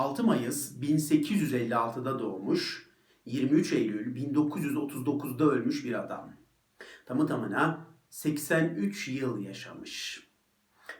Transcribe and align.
6 0.00 0.24
Mayıs 0.24 0.76
1856'da 0.78 2.18
doğmuş, 2.18 2.90
23 3.24 3.72
Eylül 3.72 4.16
1939'da 4.16 5.44
ölmüş 5.44 5.84
bir 5.84 6.04
adam. 6.04 6.32
Tamı 7.06 7.26
tamına 7.26 7.86
83 8.10 9.08
yıl 9.08 9.40
yaşamış. 9.40 10.26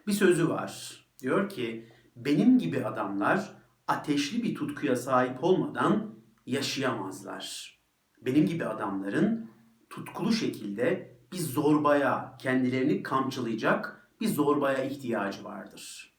Bir 0.07 0.13
sözü 0.13 0.49
var. 0.49 1.01
Diyor 1.23 1.49
ki, 1.49 1.89
benim 2.17 2.59
gibi 2.59 2.85
adamlar 2.85 3.57
ateşli 3.89 4.43
bir 4.43 4.55
tutkuya 4.55 4.97
sahip 4.97 5.45
olmadan 5.45 6.15
yaşayamazlar. 6.47 7.77
Benim 8.21 8.47
gibi 8.47 8.67
adamların 8.67 9.51
tutkulu 9.91 10.33
şekilde 10.33 11.17
bir 11.33 11.39
zorbaya, 11.39 12.37
kendilerini 12.41 13.03
kamçılayacak 13.03 14.11
bir 14.21 14.29
zorbaya 14.29 14.85
ihtiyacı 14.85 15.45
vardır. 15.45 16.10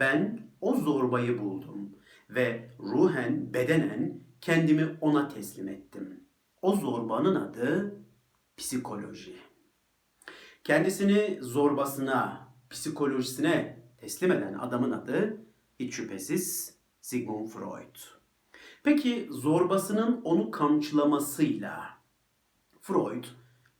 Ben 0.00 0.40
o 0.60 0.76
zorbayı 0.76 1.38
buldum 1.38 1.90
ve 2.30 2.70
ruhen, 2.80 3.54
bedenen 3.54 4.20
kendimi 4.40 4.96
ona 5.00 5.28
teslim 5.28 5.68
ettim. 5.68 6.20
O 6.62 6.76
zorbanın 6.76 7.34
adı 7.34 7.96
psikoloji. 8.56 9.36
Kendisini 10.64 11.38
zorbasına, 11.40 12.48
psikolojisine 12.70 13.78
teslim 13.96 14.32
eden 14.32 14.54
adamın 14.54 14.90
adı 14.90 15.36
hiç 15.78 15.94
şüphesiz 15.94 16.76
Sigmund 17.00 17.48
Freud. 17.48 17.96
Peki 18.82 19.28
zorbasının 19.30 20.20
onu 20.24 20.50
kamçılamasıyla 20.50 21.84
Freud 22.80 23.24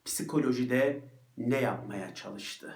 psikolojide 0.04 1.02
ne 1.36 1.60
yapmaya 1.60 2.14
çalıştı? 2.14 2.74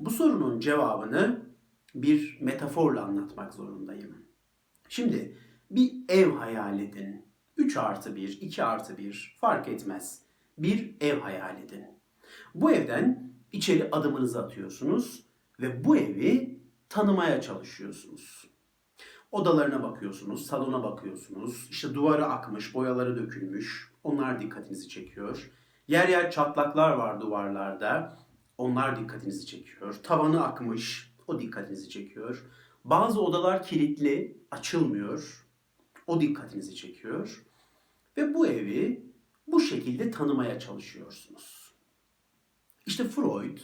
Bu 0.00 0.10
sorunun 0.10 0.60
cevabını 0.60 1.49
bir 1.94 2.38
metaforla 2.40 3.04
anlatmak 3.04 3.54
zorundayım. 3.54 4.26
Şimdi 4.88 5.38
bir 5.70 5.92
ev 6.08 6.30
hayal 6.30 6.80
edin. 6.80 7.30
3 7.56 7.76
artı 7.76 8.16
1, 8.16 8.38
2 8.40 8.64
artı 8.64 8.98
1 8.98 9.36
fark 9.40 9.68
etmez. 9.68 10.22
Bir 10.58 10.96
ev 11.00 11.20
hayal 11.20 11.62
edin. 11.62 11.86
Bu 12.54 12.70
evden 12.70 13.32
içeri 13.52 13.88
adımınızı 13.92 14.42
atıyorsunuz 14.44 15.26
ve 15.60 15.84
bu 15.84 15.96
evi 15.96 16.60
tanımaya 16.88 17.40
çalışıyorsunuz. 17.40 18.50
Odalarına 19.32 19.82
bakıyorsunuz, 19.82 20.46
salona 20.46 20.82
bakıyorsunuz. 20.82 21.68
İşte 21.70 21.94
duvarı 21.94 22.26
akmış, 22.26 22.74
boyaları 22.74 23.16
dökülmüş. 23.16 23.92
Onlar 24.04 24.40
dikkatinizi 24.40 24.88
çekiyor. 24.88 25.50
Yer 25.88 26.08
yer 26.08 26.30
çatlaklar 26.30 26.92
var 26.92 27.20
duvarlarda. 27.20 28.18
Onlar 28.58 29.00
dikkatinizi 29.00 29.46
çekiyor. 29.46 29.94
Tavanı 30.02 30.44
akmış, 30.44 31.09
o 31.30 31.40
dikkatinizi 31.40 31.88
çekiyor. 31.88 32.44
Bazı 32.84 33.20
odalar 33.20 33.62
kilitli, 33.62 34.38
açılmıyor. 34.50 35.46
O 36.06 36.20
dikkatinizi 36.20 36.74
çekiyor. 36.74 37.46
Ve 38.16 38.34
bu 38.34 38.46
evi 38.46 39.10
bu 39.46 39.60
şekilde 39.60 40.10
tanımaya 40.10 40.60
çalışıyorsunuz. 40.60 41.74
İşte 42.86 43.04
Freud 43.04 43.58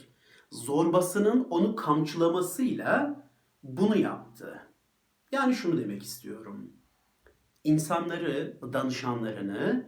zorbasının 0.51 1.47
onu 1.49 1.75
kamçılamasıyla 1.75 3.23
bunu 3.63 3.97
yaptı. 3.97 4.61
Yani 5.31 5.55
şunu 5.55 5.81
demek 5.81 6.03
istiyorum. 6.03 6.73
İnsanları, 7.63 8.59
danışanlarını 8.73 9.87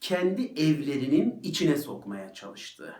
kendi 0.00 0.42
evlerinin 0.42 1.40
içine 1.42 1.76
sokmaya 1.76 2.32
çalıştı. 2.32 2.94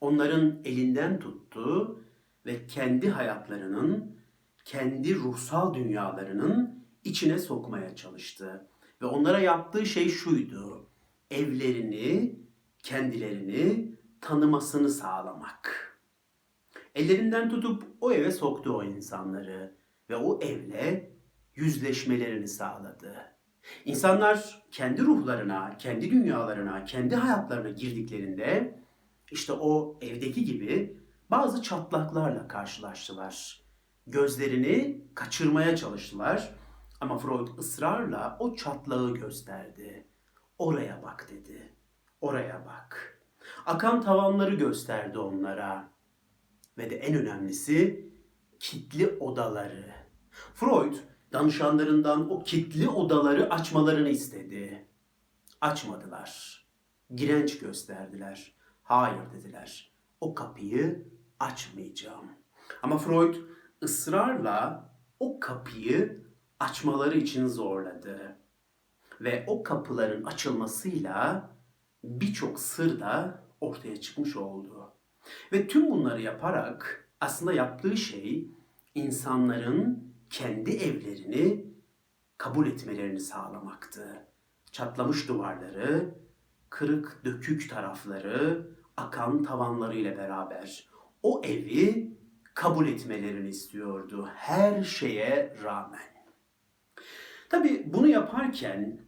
Onların 0.00 0.60
elinden 0.64 1.18
tuttu 1.18 2.00
ve 2.46 2.66
kendi 2.66 3.10
hayatlarının, 3.10 4.16
kendi 4.64 5.14
ruhsal 5.14 5.74
dünyalarının 5.74 6.84
içine 7.04 7.38
sokmaya 7.38 7.96
çalıştı. 7.96 8.68
Ve 9.02 9.06
onlara 9.06 9.38
yaptığı 9.38 9.86
şey 9.86 10.08
şuydu. 10.08 10.90
Evlerini, 11.30 12.40
kendilerini 12.82 13.92
tanımasını 14.20 14.88
sağlamak. 14.88 15.92
Ellerinden 16.94 17.50
tutup 17.50 17.84
o 18.00 18.12
eve 18.12 18.30
soktu 18.30 18.76
o 18.76 18.84
insanları 18.84 19.76
ve 20.10 20.16
o 20.16 20.40
evle 20.40 21.12
yüzleşmelerini 21.54 22.48
sağladı. 22.48 23.14
İnsanlar 23.84 24.62
kendi 24.70 25.02
ruhlarına, 25.02 25.76
kendi 25.78 26.10
dünyalarına, 26.10 26.84
kendi 26.84 27.16
hayatlarına 27.16 27.70
girdiklerinde 27.70 28.78
işte 29.30 29.52
o 29.52 29.98
evdeki 30.00 30.44
gibi 30.44 30.96
bazı 31.30 31.62
çatlaklarla 31.62 32.48
karşılaştılar. 32.48 33.62
Gözlerini 34.06 35.04
kaçırmaya 35.14 35.76
çalıştılar 35.76 36.54
ama 37.00 37.18
Freud 37.18 37.58
ısrarla 37.58 38.36
o 38.40 38.54
çatlağı 38.54 39.14
gösterdi. 39.14 40.08
Oraya 40.58 41.02
bak 41.02 41.28
dedi. 41.30 41.72
Oraya 42.20 42.66
bak. 42.66 43.20
Akan 43.66 44.02
tavanları 44.02 44.54
gösterdi 44.54 45.18
onlara. 45.18 45.88
Ve 46.78 46.90
de 46.90 46.96
en 46.96 47.16
önemlisi 47.16 48.10
kitli 48.60 49.08
odaları. 49.08 49.94
Freud 50.54 50.94
danışanlarından 51.32 52.30
o 52.30 52.42
kitli 52.44 52.88
odaları 52.88 53.50
açmalarını 53.50 54.08
istedi. 54.08 54.86
Açmadılar. 55.60 56.62
Girenç 57.14 57.58
gösterdiler. 57.58 58.54
Hayır 58.82 59.32
dediler. 59.32 59.92
O 60.20 60.34
kapıyı 60.34 61.15
açmayacağım. 61.40 62.26
Ama 62.82 62.98
Freud 62.98 63.34
ısrarla 63.82 64.90
o 65.20 65.40
kapıyı 65.40 66.26
açmaları 66.60 67.18
için 67.18 67.46
zorladı. 67.46 68.36
Ve 69.20 69.44
o 69.46 69.62
kapıların 69.62 70.24
açılmasıyla 70.24 71.50
birçok 72.04 72.60
sır 72.60 73.00
da 73.00 73.42
ortaya 73.60 74.00
çıkmış 74.00 74.36
oldu. 74.36 74.92
Ve 75.52 75.68
tüm 75.68 75.90
bunları 75.90 76.22
yaparak 76.22 77.08
aslında 77.20 77.52
yaptığı 77.52 77.96
şey 77.96 78.50
insanların 78.94 80.14
kendi 80.30 80.70
evlerini 80.70 81.66
kabul 82.38 82.66
etmelerini 82.66 83.20
sağlamaktı. 83.20 84.26
Çatlamış 84.72 85.28
duvarları, 85.28 86.14
kırık 86.70 87.20
dökük 87.24 87.70
tarafları, 87.70 88.68
akan 88.96 89.42
tavanlarıyla 89.42 90.16
beraber 90.16 90.88
o 91.26 91.42
evi 91.44 92.16
kabul 92.54 92.88
etmelerini 92.88 93.48
istiyordu 93.48 94.28
her 94.34 94.82
şeye 94.82 95.56
rağmen. 95.62 96.26
Tabi 97.48 97.82
bunu 97.86 98.08
yaparken 98.08 99.06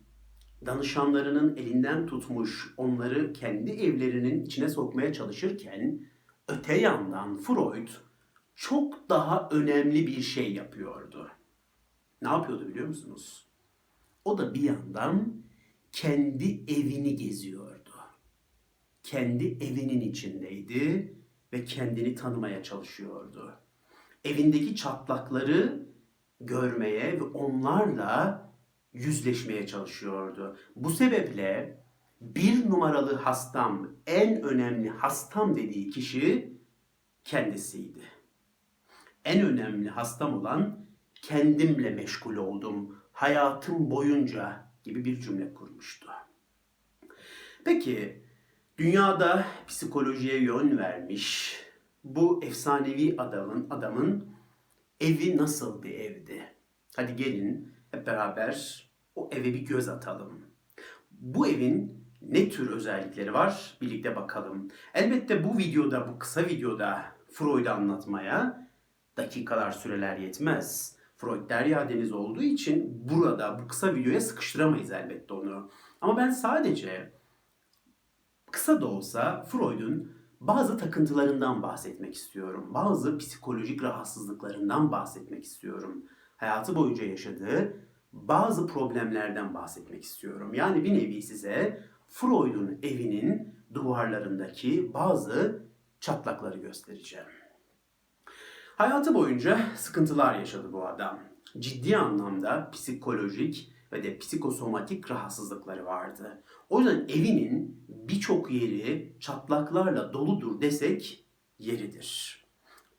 danışanlarının 0.67 1.57
elinden 1.57 2.07
tutmuş 2.07 2.75
onları 2.77 3.33
kendi 3.33 3.71
evlerinin 3.71 4.45
içine 4.45 4.69
sokmaya 4.69 5.13
çalışırken 5.13 6.07
öte 6.49 6.75
yandan 6.81 7.37
Freud 7.37 7.89
çok 8.55 9.09
daha 9.11 9.49
önemli 9.53 10.07
bir 10.07 10.21
şey 10.21 10.53
yapıyordu. 10.53 11.31
Ne 12.23 12.29
yapıyordu 12.29 12.69
biliyor 12.69 12.87
musunuz? 12.89 13.49
O 14.25 14.39
da 14.39 14.55
bir 14.55 14.63
yandan 14.63 15.43
kendi 15.93 16.65
evini 16.69 17.17
geziyordu. 17.17 17.91
Kendi 19.03 19.47
evinin 19.47 20.01
içindeydi 20.01 21.18
ve 21.53 21.65
kendini 21.65 22.15
tanımaya 22.15 22.63
çalışıyordu. 22.63 23.55
Evindeki 24.25 24.77
çatlakları 24.77 25.87
görmeye 26.41 27.21
ve 27.21 27.23
onlarla 27.23 28.49
yüzleşmeye 28.93 29.67
çalışıyordu. 29.67 30.57
Bu 30.77 30.91
sebeple 30.91 31.81
bir 32.21 32.71
numaralı 32.71 33.15
hastam, 33.15 33.89
en 34.07 34.43
önemli 34.43 34.91
hastam 34.91 35.57
dediği 35.57 35.91
kişi 35.91 36.53
kendisiydi. 37.25 38.03
En 39.25 39.43
önemli 39.47 39.89
hastam 39.89 40.35
olan 40.35 40.87
kendimle 41.15 41.91
meşgul 41.91 42.37
oldum 42.37 42.99
hayatım 43.13 43.91
boyunca 43.91 44.73
gibi 44.83 45.05
bir 45.05 45.21
cümle 45.21 45.55
kurmuştu. 45.55 46.09
Peki 47.65 48.28
dünyada 48.79 49.47
psikolojiye 49.67 50.41
yön 50.41 50.79
vermiş 50.79 51.57
bu 52.05 52.45
efsanevi 52.45 53.15
adamın 53.19 53.67
adamın 53.71 54.27
evi 55.01 55.37
nasıl 55.37 55.83
bir 55.83 55.95
evdi? 55.95 56.43
Hadi 56.97 57.17
gelin 57.17 57.73
hep 57.91 58.07
beraber 58.07 58.89
o 59.15 59.31
eve 59.33 59.45
bir 59.45 59.67
göz 59.67 59.89
atalım. 59.89 60.47
Bu 61.11 61.47
evin 61.47 62.05
ne 62.23 62.49
tür 62.49 62.71
özellikleri 62.71 63.35
var 63.35 63.79
birlikte 63.81 64.17
bakalım. 64.17 64.69
Elbette 64.95 65.45
bu 65.45 65.59
videoda, 65.59 66.09
bu 66.09 66.19
kısa 66.19 66.47
videoda 66.47 67.05
Freud'u 67.33 67.71
anlatmaya 67.71 68.69
dakikalar 69.17 69.73
süreler 69.73 70.17
yetmez. 70.17 70.99
Freud 71.17 71.51
derya 71.51 71.89
deniz 71.89 72.13
olduğu 72.13 72.43
için 72.43 73.09
burada 73.09 73.61
bu 73.63 73.69
kısa 73.69 73.95
videoya 73.95 74.21
sıkıştıramayız 74.21 74.93
elbette 74.93 75.35
onu. 75.35 75.71
Ama 76.01 76.17
ben 76.17 76.31
sadece 76.31 77.18
kısa 78.53 78.81
da 78.81 78.87
olsa 78.87 79.43
Freud'un 79.43 80.13
bazı 80.41 80.79
takıntılarından 80.79 81.63
bahsetmek 81.63 82.15
istiyorum. 82.15 82.71
Bazı 82.75 83.19
psikolojik 83.19 83.83
rahatsızlıklarından 83.83 84.93
bahsetmek 84.93 85.45
istiyorum. 85.45 86.05
hayatı 86.37 86.77
boyunca 86.77 87.05
yaşadığı 87.05 87.77
bazı 88.13 88.67
problemlerden 88.67 89.55
bahsetmek 89.55 90.05
istiyorum. 90.05 90.55
Yani 90.55 90.85
bir 90.85 90.95
nevi 90.95 91.23
size 91.23 91.83
Freud'un 92.09 92.79
evinin 92.83 93.55
duvarlarındaki 93.75 94.95
bazı 94.95 95.63
çatlakları 96.01 96.59
göstereceğim. 96.59 97.27
Hayatı 98.77 99.15
boyunca 99.15 99.61
sıkıntılar 99.77 100.39
yaşadı 100.39 100.73
bu 100.73 100.87
adam. 100.87 101.19
Ciddi 101.59 101.97
anlamda 101.97 102.71
psikolojik 102.71 103.73
ve 103.93 104.05
de 104.05 104.19
psikosomatik 104.19 105.11
rahatsızlıkları 105.11 105.87
vardı. 105.87 106.43
O 106.69 106.81
yüzden 106.81 107.05
evinin 107.09 107.85
birçok 107.89 108.51
yeri 108.51 109.17
çatlaklarla 109.21 110.13
doludur 110.13 110.61
desek 110.61 111.25
yeridir. 111.59 112.39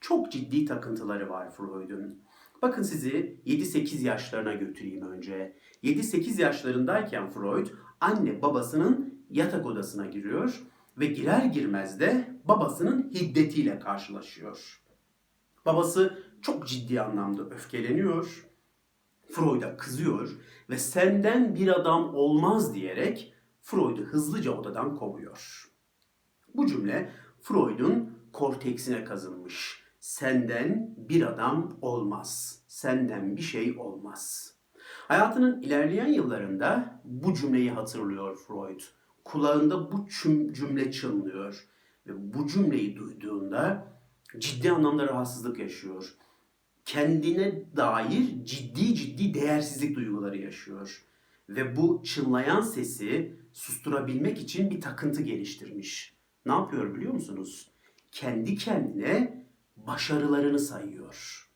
Çok 0.02 0.32
ciddi 0.32 0.66
takıntıları 0.66 1.30
var 1.30 1.52
Freud'un. 1.52 2.20
Bakın 2.62 2.84
sizi 2.84 3.40
7-8 3.46 4.04
yaşlarına 4.04 4.54
götüreyim 4.54 5.12
önce. 5.12 5.56
7-8 5.84 6.42
yaşlarındayken 6.42 7.30
Freud 7.30 7.68
anne 8.02 8.42
babasının 8.42 9.24
yatak 9.30 9.66
odasına 9.66 10.06
giriyor 10.06 10.64
ve 10.98 11.06
girer 11.06 11.46
girmez 11.46 12.00
de 12.00 12.36
babasının 12.48 13.12
hiddetiyle 13.14 13.80
karşılaşıyor. 13.80 14.82
Babası 15.66 16.24
çok 16.42 16.68
ciddi 16.68 17.02
anlamda 17.02 17.44
öfkeleniyor. 17.44 18.49
Freud'a 19.32 19.78
kızıyor 19.78 20.30
ve 20.70 20.78
senden 20.78 21.56
bir 21.56 21.68
adam 21.80 22.16
olmaz 22.16 22.74
diyerek 22.74 23.34
Freud'u 23.62 24.02
hızlıca 24.02 24.52
odadan 24.52 24.96
kovuyor. 24.96 25.70
Bu 26.56 26.68
cümle 26.68 27.12
Freud'un 27.42 28.14
korteksine 28.34 29.04
kazınmış. 29.04 29.84
Senden 30.00 30.96
bir 30.98 31.28
adam 31.28 31.78
olmaz. 31.82 32.62
Senden 32.68 33.38
bir 33.38 33.42
şey 33.42 33.78
olmaz. 33.80 34.54
Hayatının 35.08 35.62
ilerleyen 35.62 36.08
yıllarında 36.08 37.02
bu 37.04 37.34
cümleyi 37.34 37.72
hatırlıyor 37.72 38.38
Freud. 38.38 38.82
Kulağında 39.24 39.92
bu 39.92 40.08
cümle 40.54 40.92
çınlıyor 40.92 41.68
ve 42.08 42.34
bu 42.34 42.48
cümleyi 42.48 42.98
duyduğunda 42.98 43.88
ciddi 44.38 44.72
anlamda 44.72 45.08
rahatsızlık 45.08 45.60
yaşıyor. 45.60 46.14
Kendine 46.90 47.64
dair 47.76 48.46
ciddi 48.46 48.96
ciddi 48.96 49.34
değersizlik 49.34 49.96
duyguları 49.96 50.38
yaşıyor. 50.38 51.06
Ve 51.50 51.76
bu 51.76 52.04
çınlayan 52.04 52.62
sesi 52.62 53.36
susturabilmek 53.54 54.40
için 54.42 54.72
bir 54.72 54.82
takıntı 54.82 55.22
geliştirmiş. 55.22 56.14
Ne 56.46 56.52
yapıyor 56.52 56.96
biliyor 56.96 57.14
musunuz? 57.14 57.72
Kendi 58.12 58.56
kendine 58.56 59.46
başarılarını 59.78 60.60
sayıyor. 60.60 61.50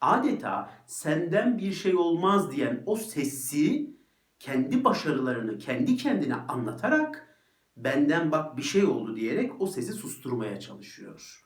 Adeta 0.00 0.70
senden 0.86 1.58
bir 1.58 1.72
şey 1.72 1.96
olmaz 1.96 2.52
diyen 2.52 2.82
o 2.86 2.96
sesi 2.96 3.90
kendi 4.38 4.84
başarılarını 4.84 5.58
kendi 5.58 5.96
kendine 5.96 6.34
anlatarak 6.34 7.38
benden 7.76 8.32
bak 8.32 8.56
bir 8.56 8.62
şey 8.62 8.84
oldu 8.84 9.16
diyerek 9.16 9.60
o 9.60 9.66
sesi 9.66 9.92
susturmaya 9.92 10.60
çalışıyor. 10.60 11.44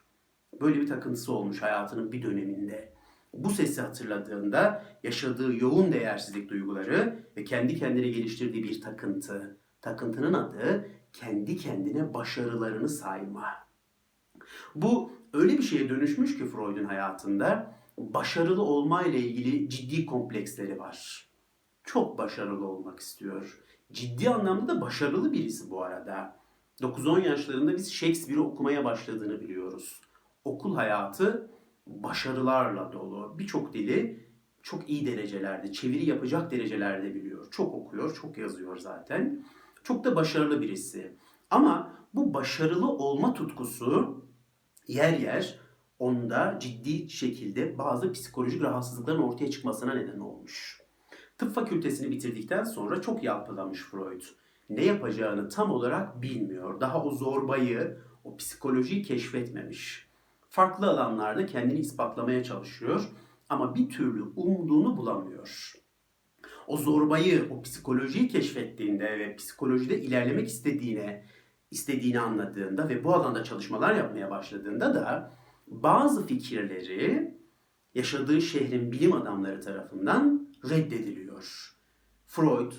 Böyle 0.61 0.81
bir 0.81 0.87
takıntısı 0.87 1.33
olmuş 1.33 1.61
hayatının 1.61 2.11
bir 2.11 2.21
döneminde. 2.21 2.92
Bu 3.33 3.49
sesi 3.49 3.81
hatırladığında 3.81 4.85
yaşadığı 5.03 5.55
yoğun 5.55 5.91
değersizlik 5.91 6.49
duyguları 6.49 7.25
ve 7.37 7.43
kendi 7.43 7.79
kendine 7.79 8.07
geliştirdiği 8.07 8.63
bir 8.63 8.81
takıntı. 8.81 9.57
Takıntının 9.81 10.33
adı 10.33 10.87
kendi 11.13 11.57
kendine 11.57 12.13
başarılarını 12.13 12.89
sayma. 12.89 13.45
Bu 14.75 15.11
öyle 15.33 15.57
bir 15.57 15.63
şeye 15.63 15.89
dönüşmüş 15.89 16.37
ki 16.37 16.45
Freud'un 16.45 16.85
hayatında 16.85 17.75
başarılı 17.97 18.61
olma 18.61 19.03
ile 19.03 19.19
ilgili 19.19 19.69
ciddi 19.69 20.05
kompleksleri 20.05 20.79
var. 20.79 21.29
Çok 21.83 22.17
başarılı 22.17 22.67
olmak 22.67 22.99
istiyor. 22.99 23.63
Ciddi 23.91 24.29
anlamda 24.29 24.75
da 24.75 24.81
başarılı 24.81 25.31
birisi 25.31 25.69
bu 25.69 25.83
arada. 25.83 26.39
9-10 26.81 27.27
yaşlarında 27.27 27.73
biz 27.73 27.93
Shakespeare'i 27.93 28.41
okumaya 28.41 28.85
başladığını 28.85 29.41
biliyoruz. 29.41 30.01
Okul 30.45 30.75
hayatı 30.75 31.49
başarılarla 31.87 32.93
dolu. 32.93 33.35
Birçok 33.39 33.73
dili 33.73 34.27
çok 34.63 34.89
iyi 34.89 35.05
derecelerde, 35.05 35.71
çeviri 35.71 36.05
yapacak 36.05 36.51
derecelerde 36.51 37.15
biliyor. 37.15 37.51
Çok 37.51 37.73
okuyor, 37.73 38.15
çok 38.21 38.37
yazıyor 38.37 38.77
zaten. 38.77 39.45
Çok 39.83 40.03
da 40.03 40.15
başarılı 40.15 40.61
birisi. 40.61 41.17
Ama 41.49 41.93
bu 42.13 42.33
başarılı 42.33 42.89
olma 42.89 43.33
tutkusu 43.33 44.21
yer 44.87 45.19
yer 45.19 45.59
onda 45.99 46.57
ciddi 46.59 47.09
şekilde 47.09 47.77
bazı 47.77 48.11
psikolojik 48.11 48.61
rahatsızlıkların 48.61 49.21
ortaya 49.21 49.51
çıkmasına 49.51 49.93
neden 49.93 50.19
olmuş. 50.19 50.81
Tıp 51.37 51.55
fakültesini 51.55 52.11
bitirdikten 52.11 52.63
sonra 52.63 53.01
çok 53.01 53.23
yalpalamış 53.23 53.81
Freud. 53.81 54.21
Ne 54.69 54.85
yapacağını 54.85 55.49
tam 55.49 55.71
olarak 55.71 56.21
bilmiyor. 56.21 56.81
Daha 56.81 57.03
o 57.03 57.11
zorbayı, 57.11 57.97
o 58.23 58.37
psikolojiyi 58.37 59.03
keşfetmemiş. 59.03 60.12
Farklı 60.53 60.89
alanlarda 60.89 61.45
kendini 61.45 61.79
ispatlamaya 61.79 62.43
çalışıyor 62.43 63.09
ama 63.49 63.75
bir 63.75 63.89
türlü 63.89 64.23
umduğunu 64.35 64.97
bulamıyor. 64.97 65.73
O 66.67 66.77
zorbayı, 66.77 67.49
o 67.51 67.61
psikolojiyi 67.61 68.27
keşfettiğinde 68.27 69.19
ve 69.19 69.35
psikolojide 69.35 70.01
ilerlemek 70.01 70.47
istediğine, 70.47 71.25
istediğini 71.71 72.19
anladığında 72.19 72.89
ve 72.89 73.03
bu 73.03 73.13
alanda 73.13 73.43
çalışmalar 73.43 73.95
yapmaya 73.95 74.31
başladığında 74.31 74.95
da 74.95 75.33
bazı 75.67 76.25
fikirleri 76.25 77.37
yaşadığı 77.95 78.41
şehrin 78.41 78.91
bilim 78.91 79.13
adamları 79.13 79.61
tarafından 79.61 80.47
reddediliyor. 80.69 81.75
Freud 82.27 82.71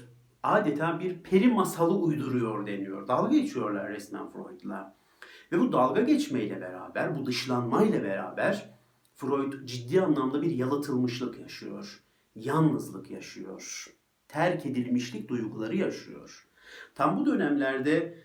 adeta 0.43 1.01
bir 1.01 1.23
peri 1.23 1.49
masalı 1.49 1.95
uyduruyor 1.95 2.67
deniyor. 2.67 3.09
Dalga 3.09 3.37
geçiyorlar 3.37 3.93
resmen 3.93 4.31
Freud'la. 4.31 5.04
Ve 5.55 5.59
bu 5.59 5.73
dalga 5.73 6.01
geçmeyle 6.01 6.61
beraber, 6.61 7.19
bu 7.19 7.27
dışlanmayla 7.27 8.03
beraber 8.03 8.71
Freud 9.15 9.53
ciddi 9.65 10.03
anlamda 10.03 10.43
bir 10.43 10.51
yalıtılmışlık 10.51 11.41
yaşıyor. 11.41 12.03
Yalnızlık 12.35 13.11
yaşıyor. 13.11 13.87
Terk 14.29 14.67
edilmişlik 14.67 15.29
duyguları 15.29 15.77
yaşıyor. 15.77 16.49
Tam 16.95 17.19
bu 17.19 17.27
dönemlerde 17.27 18.19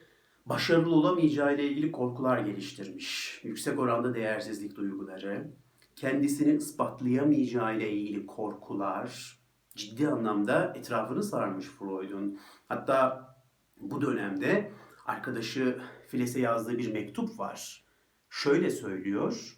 başarılı 0.46 0.96
olamayacağı 0.96 1.56
ile 1.56 1.64
ilgili 1.64 1.92
korkular 1.92 2.40
geliştirmiş. 2.40 3.40
Yüksek 3.44 3.80
oranda 3.80 4.16
değersizlik 4.16 4.75
duyguları, 4.75 5.52
kendisini 5.96 6.56
ispatlayamayacağı 6.56 7.78
ile 7.78 7.92
ilgili 7.92 8.25
korkular 8.25 9.40
ciddi 9.75 10.08
anlamda 10.08 10.74
etrafını 10.75 11.24
sarmış 11.24 11.65
Freud'un. 11.65 12.39
Hatta 12.70 13.30
bu 13.77 14.01
dönemde 14.01 14.72
arkadaşı 15.06 15.80
Files'e 16.10 16.39
yazdığı 16.39 16.78
bir 16.78 16.94
mektup 16.94 17.39
var. 17.39 17.84
Şöyle 18.30 18.70
söylüyor. 18.70 19.58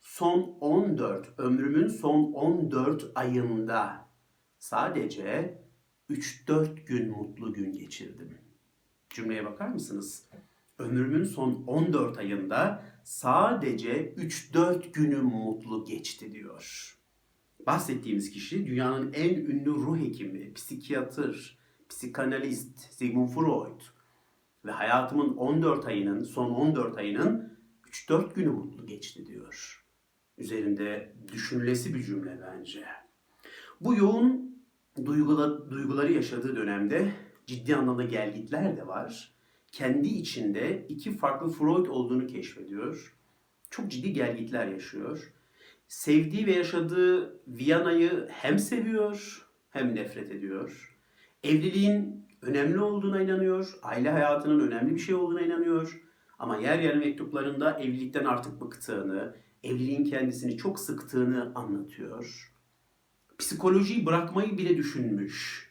Son 0.00 0.56
14, 0.60 1.34
ömrümün 1.38 1.88
son 1.88 2.32
14 2.32 3.12
ayında 3.14 4.08
sadece 4.58 5.58
3-4 6.10 6.84
gün 6.86 7.10
mutlu 7.10 7.52
gün 7.52 7.72
geçirdim. 7.72 8.38
Cümleye 9.10 9.44
bakar 9.44 9.68
mısınız? 9.68 10.28
Ömrümün 10.78 11.24
son 11.24 11.64
14 11.66 12.18
ayında 12.18 12.84
sadece 13.04 14.14
3-4 14.14 14.92
günüm 14.92 15.24
mutlu 15.24 15.84
geçti 15.84 16.32
diyor. 16.32 16.94
Bahsettiğimiz 17.66 18.30
kişi 18.30 18.66
dünyanın 18.66 19.12
en 19.12 19.34
ünlü 19.34 19.70
ruh 19.70 19.98
hekimi, 19.98 20.54
psikiyatır, 20.54 21.58
psikanalist 21.88 22.78
Sigmund 22.78 23.28
Freud. 23.28 23.93
Ve 24.64 24.70
hayatımın 24.70 25.36
14 25.36 25.86
ayının, 25.86 26.24
son 26.24 26.50
14 26.50 26.98
ayının 26.98 27.58
3-4 27.90 28.34
günü 28.34 28.48
mutlu 28.48 28.86
geçti 28.86 29.26
diyor. 29.26 29.84
Üzerinde 30.38 31.12
düşünülesi 31.32 31.94
bir 31.94 32.02
cümle 32.02 32.40
bence. 32.42 32.84
Bu 33.80 33.94
yoğun 33.94 34.58
duygula, 35.04 35.70
duyguları 35.70 36.12
yaşadığı 36.12 36.56
dönemde 36.56 37.12
ciddi 37.46 37.76
anlamda 37.76 38.04
gelgitler 38.04 38.76
de 38.76 38.86
var. 38.86 39.34
Kendi 39.72 40.08
içinde 40.08 40.86
iki 40.88 41.16
farklı 41.16 41.50
Freud 41.50 41.86
olduğunu 41.86 42.26
keşfediyor. 42.26 43.14
Çok 43.70 43.90
ciddi 43.90 44.12
gelgitler 44.12 44.66
yaşıyor. 44.66 45.32
Sevdiği 45.88 46.46
ve 46.46 46.52
yaşadığı 46.52 47.40
Viyana'yı 47.48 48.28
hem 48.30 48.58
seviyor 48.58 49.46
hem 49.70 49.94
nefret 49.94 50.30
ediyor. 50.30 50.96
Evliliğin 51.42 52.23
önemli 52.46 52.80
olduğuna 52.80 53.22
inanıyor. 53.22 53.78
Aile 53.82 54.10
hayatının 54.10 54.68
önemli 54.68 54.94
bir 54.94 55.00
şey 55.00 55.14
olduğuna 55.14 55.40
inanıyor. 55.40 56.00
Ama 56.38 56.56
yer 56.56 56.78
yer 56.78 56.96
mektuplarında 56.96 57.78
evlilikten 57.80 58.24
artık 58.24 58.60
bıktığını, 58.60 59.36
evliliğin 59.62 60.04
kendisini 60.04 60.56
çok 60.56 60.80
sıktığını 60.80 61.52
anlatıyor. 61.54 62.54
Psikolojiyi 63.38 64.06
bırakmayı 64.06 64.58
bile 64.58 64.76
düşünmüş 64.76 65.64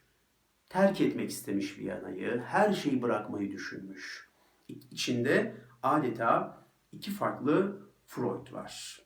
terk 0.74 1.02
etmek 1.02 1.30
istemiş 1.30 1.80
Viyana'yı, 1.80 2.42
her 2.46 2.74
şeyi 2.74 3.02
bırakmayı 3.02 3.52
düşünmüş. 3.52 4.30
İçinde 4.68 5.56
adeta 5.84 6.58
iki 6.92 7.12
farklı 7.12 7.82
Freud 8.06 8.54
var. 8.54 9.02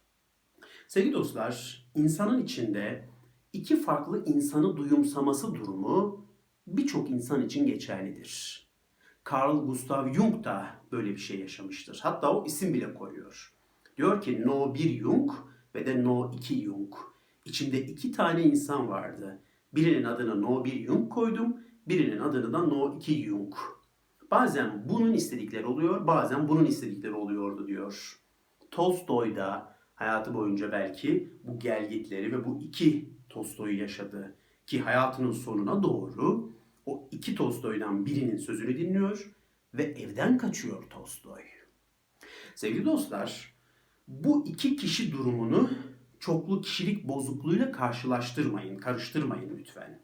Sevgili 0.88 1.14
dostlar, 1.14 1.86
insanın 1.96 2.44
içinde 2.44 3.10
iki 3.54 3.82
farklı 3.82 4.26
insanı 4.26 4.78
duyumsaması 4.78 5.56
durumu 5.56 6.27
birçok 6.68 7.10
insan 7.10 7.46
için 7.46 7.66
geçerlidir. 7.66 8.68
Carl 9.32 9.66
Gustav 9.66 10.14
Jung 10.14 10.44
da 10.44 10.68
böyle 10.92 11.12
bir 11.12 11.18
şey 11.18 11.40
yaşamıştır. 11.40 12.00
Hatta 12.04 12.34
o 12.34 12.46
isim 12.46 12.74
bile 12.74 12.94
koyuyor. 12.94 13.54
Diyor 13.98 14.22
ki 14.22 14.42
No 14.46 14.74
1 14.74 15.00
Jung 15.00 15.32
ve 15.76 15.86
de 15.86 16.04
No 16.04 16.32
2 16.34 16.62
Jung. 16.62 16.94
İçimde 17.46 17.82
iki 17.82 18.12
tane 18.12 18.44
insan 18.44 18.88
vardı. 18.88 19.40
Birinin 19.76 20.04
adını 20.04 20.42
No 20.42 20.66
1 20.66 20.86
Jung 20.86 21.10
koydum, 21.10 21.58
birinin 21.88 22.20
adını 22.20 22.54
da 22.54 22.60
No 22.60 22.98
2 22.98 23.24
Jung. 23.24 23.54
Bazen 24.32 24.90
bunun 24.90 25.14
istedikleri 25.14 25.66
oluyor, 25.66 26.08
bazen 26.08 26.48
bunun 26.48 26.66
istedikleri 26.66 27.14
oluyordu 27.14 27.68
diyor. 27.68 28.20
Tolstoy 28.72 29.36
da 29.36 29.78
hayatı 29.96 30.34
boyunca 30.34 30.72
belki 30.72 31.34
bu 31.44 31.60
gelgitleri 31.60 32.32
ve 32.32 32.46
bu 32.46 32.60
iki 32.62 33.10
Tolstoy'u 33.30 33.80
yaşadı. 33.80 34.36
Ki 34.68 34.82
hayatının 34.82 35.32
sonuna 35.32 35.84
doğru 35.84 36.54
o 36.86 37.08
iki 37.12 37.36
Tolstoy'dan 37.36 38.06
birinin 38.06 38.38
sözünü 38.38 38.78
dinliyor 38.78 39.32
ve 39.74 39.84
evden 39.84 40.38
kaçıyor 40.38 40.90
Tolstoy. 40.90 41.42
Sevgili 42.56 42.86
dostlar, 42.86 43.54
bu 44.08 44.48
iki 44.48 44.76
kişi 44.76 45.12
durumunu 45.12 45.70
çoklu 46.20 46.62
kişilik 46.62 47.08
bozukluğuyla 47.08 47.72
karşılaştırmayın, 47.72 48.78
karıştırmayın 48.78 49.58
lütfen. 49.58 50.00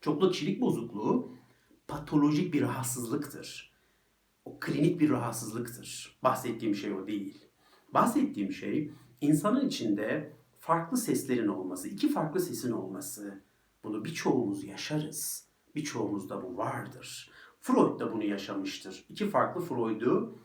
Çoklu 0.00 0.30
kişilik 0.30 0.60
bozukluğu 0.60 1.32
patolojik 1.88 2.54
bir 2.54 2.62
rahatsızlıktır. 2.62 3.72
O 4.44 4.60
klinik 4.60 5.00
bir 5.00 5.10
rahatsızlıktır. 5.10 6.18
Bahsettiğim 6.22 6.74
şey 6.74 6.92
o 6.92 7.06
değil. 7.06 7.44
Bahsettiğim 7.94 8.52
şey 8.52 8.90
insanın 9.20 9.66
içinde 9.66 10.32
farklı 10.58 10.96
seslerin 10.96 11.48
olması, 11.48 11.88
iki 11.88 12.12
farklı 12.12 12.40
sesin 12.40 12.72
olması. 12.72 13.47
Bunu 13.88 14.04
birçoğumuz 14.04 14.64
yaşarız. 14.64 15.48
Birçoğumuzda 15.74 16.42
bu 16.42 16.56
vardır. 16.56 17.30
Freud 17.60 18.00
da 18.00 18.12
bunu 18.12 18.24
yaşamıştır. 18.24 19.06
İki 19.08 19.30
farklı 19.30 19.60
Freud'u 19.60 20.38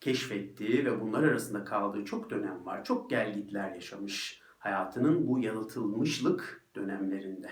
keşfettiği 0.00 0.84
ve 0.84 1.00
bunlar 1.00 1.22
arasında 1.22 1.64
kaldığı 1.64 2.04
çok 2.04 2.30
dönem 2.30 2.66
var. 2.66 2.84
Çok 2.84 3.10
gelgitler 3.10 3.74
yaşamış 3.74 4.42
hayatının 4.58 5.26
bu 5.28 5.38
yalıtılmışlık 5.38 6.64
dönemlerinde. 6.74 7.50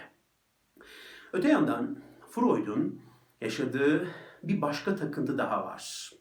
Öte 1.33 1.49
yandan 1.49 1.99
Freud'un 2.31 3.01
yaşadığı 3.41 4.09
bir 4.43 4.61
başka 4.61 4.97
takıntı 4.97 5.39
daha 5.39 5.65
var. 5.65 6.13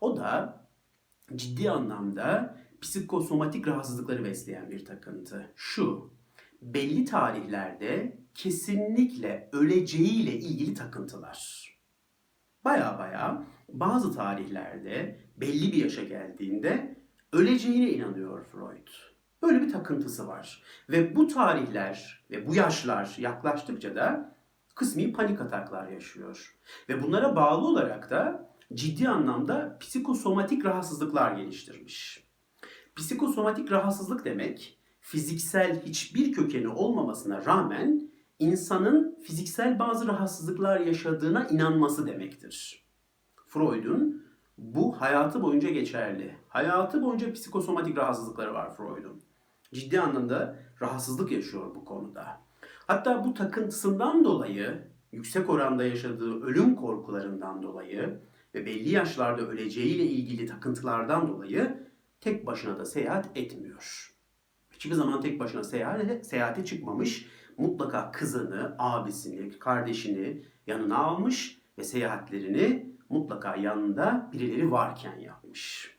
O 0.00 0.16
da 0.16 0.60
ciddi 1.36 1.70
anlamda 1.70 2.58
psikosomatik 2.80 3.68
rahatsızlıkları 3.68 4.24
besleyen 4.24 4.70
bir 4.70 4.84
takıntı. 4.84 5.52
Şu, 5.56 6.10
belli 6.62 7.04
tarihlerde 7.04 8.19
kesinlikle 8.34 9.48
öleceğiyle 9.52 10.32
ilgili 10.32 10.74
takıntılar. 10.74 11.70
Baya 12.64 12.98
baya 12.98 13.44
bazı 13.68 14.14
tarihlerde 14.14 15.20
belli 15.36 15.72
bir 15.72 15.76
yaşa 15.76 16.04
geldiğinde 16.04 16.96
öleceğine 17.32 17.90
inanıyor 17.90 18.44
Freud. 18.44 18.88
Böyle 19.42 19.62
bir 19.62 19.72
takıntısı 19.72 20.28
var. 20.28 20.62
Ve 20.90 21.16
bu 21.16 21.28
tarihler 21.28 22.24
ve 22.30 22.46
bu 22.46 22.54
yaşlar 22.54 23.14
yaklaştıkça 23.18 23.94
da 23.94 24.36
kısmi 24.74 25.12
panik 25.12 25.40
ataklar 25.40 25.88
yaşıyor. 25.88 26.56
Ve 26.88 27.02
bunlara 27.02 27.36
bağlı 27.36 27.66
olarak 27.66 28.10
da 28.10 28.50
ciddi 28.74 29.08
anlamda 29.08 29.78
psikosomatik 29.80 30.64
rahatsızlıklar 30.64 31.32
geliştirmiş. 31.32 32.26
Psikosomatik 32.96 33.72
rahatsızlık 33.72 34.24
demek 34.24 34.78
fiziksel 35.00 35.82
hiçbir 35.82 36.32
kökeni 36.32 36.68
olmamasına 36.68 37.44
rağmen 37.44 38.09
insanın 38.40 39.18
fiziksel 39.22 39.78
bazı 39.78 40.08
rahatsızlıklar 40.08 40.80
yaşadığına 40.80 41.46
inanması 41.46 42.06
demektir. 42.06 42.86
Freud'un 43.46 44.24
bu 44.58 45.00
hayatı 45.00 45.42
boyunca 45.42 45.70
geçerli. 45.70 46.36
Hayatı 46.48 47.02
boyunca 47.02 47.32
psikosomatik 47.32 47.96
rahatsızlıkları 47.96 48.54
var 48.54 48.76
Freud'un. 48.76 49.22
Ciddi 49.72 50.00
anlamda 50.00 50.56
rahatsızlık 50.80 51.32
yaşıyor 51.32 51.74
bu 51.74 51.84
konuda. 51.84 52.40
Hatta 52.86 53.24
bu 53.24 53.34
takıntısından 53.34 54.24
dolayı, 54.24 54.88
yüksek 55.12 55.50
oranda 55.50 55.84
yaşadığı 55.84 56.42
ölüm 56.42 56.76
korkularından 56.76 57.62
dolayı 57.62 58.20
ve 58.54 58.66
belli 58.66 58.88
yaşlarda 58.88 59.42
öleceğiyle 59.42 60.04
ilgili 60.04 60.46
takıntılardan 60.46 61.28
dolayı 61.28 61.86
tek 62.20 62.46
başına 62.46 62.78
da 62.78 62.84
seyahat 62.84 63.30
etmiyor. 63.34 64.14
Hiçbir 64.70 64.94
zaman 64.94 65.20
tek 65.20 65.40
başına 65.40 65.64
seyahate, 65.64 66.24
seyahate 66.24 66.64
çıkmamış. 66.64 67.26
Mutlaka 67.60 68.10
kızını, 68.10 68.76
abisini, 68.78 69.58
kardeşini 69.58 70.44
yanına 70.66 70.98
almış 70.98 71.60
ve 71.78 71.84
seyahatlerini 71.84 72.96
mutlaka 73.08 73.56
yanında 73.56 74.30
birileri 74.32 74.70
varken 74.70 75.18
yapmış. 75.18 75.94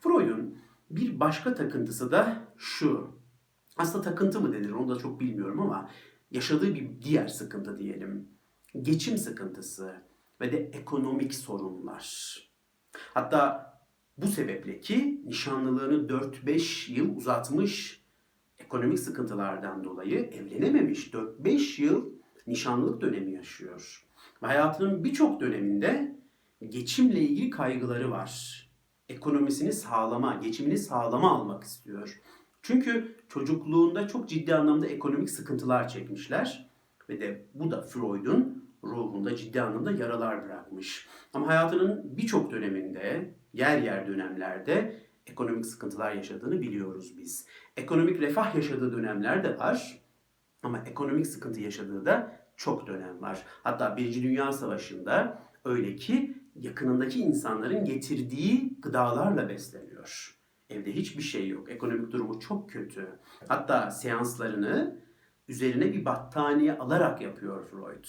Freud'un 0.00 0.58
bir 0.90 1.20
başka 1.20 1.54
takıntısı 1.54 2.12
da 2.12 2.36
şu. 2.56 3.10
Aslında 3.76 4.04
takıntı 4.04 4.40
mı 4.40 4.52
denir 4.52 4.70
onu 4.70 4.88
da 4.88 4.98
çok 4.98 5.20
bilmiyorum 5.20 5.60
ama 5.60 5.90
yaşadığı 6.30 6.74
bir 6.74 7.02
diğer 7.02 7.28
sıkıntı 7.28 7.78
diyelim. 7.78 8.28
Geçim 8.82 9.18
sıkıntısı 9.18 9.94
ve 10.40 10.52
de 10.52 10.58
ekonomik 10.58 11.34
sorunlar. 11.34 12.36
Hatta 12.92 13.70
bu 14.18 14.26
sebeple 14.26 14.80
ki 14.80 15.22
nişanlılığını 15.26 16.08
4-5 16.08 16.92
yıl 16.92 17.16
uzatmış 17.16 17.99
ekonomik 18.60 18.98
sıkıntılardan 18.98 19.84
dolayı 19.84 20.18
evlenememiş. 20.18 21.10
4-5 21.10 21.82
yıl 21.82 22.12
nişanlılık 22.46 23.00
dönemi 23.00 23.32
yaşıyor. 23.32 24.06
Ve 24.42 24.46
hayatının 24.46 25.04
birçok 25.04 25.40
döneminde 25.40 26.16
geçimle 26.68 27.20
ilgili 27.20 27.50
kaygıları 27.50 28.10
var. 28.10 28.60
Ekonomisini 29.08 29.72
sağlama, 29.72 30.34
geçimini 30.34 30.78
sağlama 30.78 31.30
almak 31.30 31.64
istiyor. 31.64 32.20
Çünkü 32.62 33.16
çocukluğunda 33.28 34.08
çok 34.08 34.28
ciddi 34.28 34.54
anlamda 34.54 34.86
ekonomik 34.86 35.30
sıkıntılar 35.30 35.88
çekmişler. 35.88 36.70
Ve 37.08 37.20
de 37.20 37.46
bu 37.54 37.70
da 37.70 37.82
Freud'un 37.82 38.70
ruhunda 38.84 39.36
ciddi 39.36 39.62
anlamda 39.62 39.90
yaralar 39.90 40.44
bırakmış. 40.44 41.08
Ama 41.34 41.46
hayatının 41.46 42.16
birçok 42.16 42.50
döneminde, 42.50 43.34
yer 43.52 43.82
yer 43.82 44.06
dönemlerde 44.06 45.00
ekonomik 45.26 45.66
sıkıntılar 45.66 46.12
yaşadığını 46.12 46.60
biliyoruz 46.60 47.18
biz. 47.18 47.46
Ekonomik 47.76 48.20
refah 48.20 48.54
yaşadığı 48.54 48.92
dönemler 48.92 49.44
de 49.44 49.58
var. 49.58 50.00
Ama 50.62 50.78
ekonomik 50.78 51.26
sıkıntı 51.26 51.60
yaşadığı 51.60 52.06
da 52.06 52.40
çok 52.56 52.86
dönem 52.86 53.22
var. 53.22 53.42
Hatta 53.62 53.96
Birinci 53.96 54.22
Dünya 54.22 54.52
Savaşı'nda 54.52 55.42
öyle 55.64 55.96
ki 55.96 56.36
yakınındaki 56.54 57.20
insanların 57.20 57.84
getirdiği 57.84 58.80
gıdalarla 58.80 59.48
besleniyor. 59.48 60.36
Evde 60.70 60.92
hiçbir 60.92 61.22
şey 61.22 61.48
yok. 61.48 61.70
Ekonomik 61.70 62.12
durumu 62.12 62.40
çok 62.40 62.70
kötü. 62.70 63.18
Hatta 63.48 63.90
seanslarını 63.90 65.00
üzerine 65.48 65.92
bir 65.92 66.04
battaniye 66.04 66.78
alarak 66.78 67.20
yapıyor 67.20 67.64
Freud. 67.64 68.04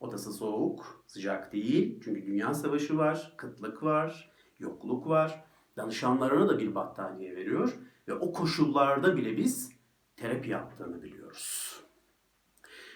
Odası 0.00 0.32
soğuk, 0.32 1.04
sıcak 1.06 1.52
değil. 1.52 2.00
Çünkü 2.04 2.26
dünya 2.26 2.54
savaşı 2.54 2.98
var, 2.98 3.34
kıtlık 3.36 3.82
var, 3.82 4.32
yokluk 4.58 5.06
var. 5.06 5.44
Danışanlarına 5.80 6.48
da 6.48 6.58
bir 6.58 6.74
battaniye 6.74 7.36
veriyor. 7.36 7.72
Ve 8.08 8.14
o 8.14 8.32
koşullarda 8.32 9.16
bile 9.16 9.36
biz 9.36 9.72
terapi 10.16 10.50
yaptığını 10.50 11.02
biliyoruz. 11.02 11.76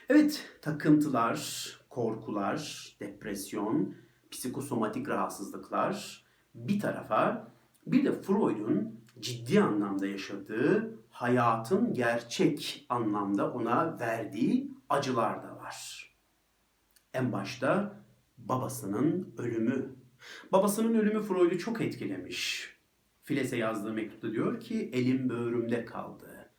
Evet, 0.08 0.58
takıntılar, 0.62 1.70
korkular, 1.90 2.88
depresyon, 3.00 3.94
psikosomatik 4.30 5.08
rahatsızlıklar 5.08 6.24
bir 6.54 6.80
tarafa 6.80 7.52
bir 7.86 8.04
de 8.04 8.22
Freud'un 8.22 9.00
ciddi 9.20 9.62
anlamda 9.62 10.06
yaşadığı 10.06 10.98
hayatın 11.10 11.94
gerçek 11.94 12.86
anlamda 12.88 13.52
ona 13.52 14.00
verdiği 14.00 14.70
acılar 14.88 15.42
da 15.42 15.56
var. 15.56 16.10
En 17.14 17.32
başta 17.32 18.00
babasının 18.38 19.34
ölümü. 19.38 19.96
Babasının 20.52 20.94
ölümü 20.94 21.22
Freud'u 21.22 21.58
çok 21.58 21.80
etkilemiş. 21.80 22.73
Files'e 23.24 23.56
yazdığı 23.56 23.92
mektupta 23.92 24.32
diyor 24.32 24.60
ki 24.60 24.90
elim 24.92 25.28
böğrümde 25.28 25.84
kaldı. 25.84 26.50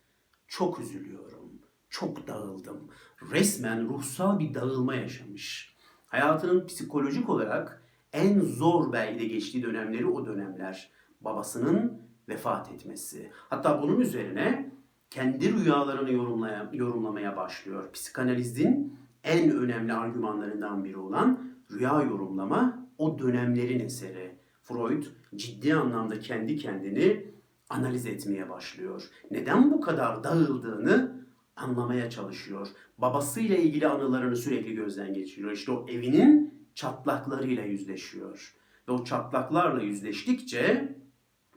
Çok 0.47 0.79
üzülüyorum. 0.79 1.61
Çok 1.89 2.27
dağıldım. 2.27 2.89
Resmen 3.31 3.89
ruhsal 3.89 4.39
bir 4.39 4.53
dağılma 4.53 4.95
yaşamış. 4.95 5.75
Hayatının 6.05 6.67
psikolojik 6.67 7.29
olarak 7.29 7.83
en 8.13 8.39
zor 8.39 8.93
belki 8.93 9.19
de 9.19 9.25
geçtiği 9.25 9.63
dönemleri 9.63 10.05
o 10.05 10.25
dönemler. 10.25 10.91
Babasının 11.21 12.01
vefat 12.29 12.71
etmesi. 12.71 13.31
Hatta 13.49 13.81
bunun 13.81 13.99
üzerine 13.99 14.71
kendi 15.09 15.53
rüyalarını 15.53 16.11
yorumlaya, 16.11 16.69
yorumlamaya 16.73 17.37
başlıyor. 17.37 17.91
Psikanalizin 17.91 18.97
en 19.23 19.49
önemli 19.49 19.93
argümanlarından 19.93 20.83
biri 20.83 20.97
olan 20.97 21.53
rüya 21.71 22.01
yorumlama 22.01 22.87
o 22.97 23.19
dönemlerin 23.19 23.79
eseri. 23.79 24.34
Freud 24.65 25.03
ciddi 25.35 25.75
anlamda 25.75 26.19
kendi 26.19 26.57
kendini 26.57 27.31
analiz 27.69 28.05
etmeye 28.05 28.49
başlıyor. 28.49 29.03
Neden 29.31 29.71
bu 29.71 29.81
kadar 29.81 30.23
dağıldığını 30.23 31.25
anlamaya 31.55 32.09
çalışıyor. 32.09 32.67
Babasıyla 32.97 33.57
ilgili 33.57 33.87
anılarını 33.87 34.35
sürekli 34.35 34.75
gözden 34.75 35.13
geçiriyor. 35.13 35.51
İşte 35.51 35.71
o 35.71 35.85
evinin 35.89 36.53
çatlaklarıyla 36.75 37.63
yüzleşiyor. 37.63 38.55
Ve 38.87 38.91
o 38.91 39.03
çatlaklarla 39.03 39.81
yüzleştikçe 39.81 40.95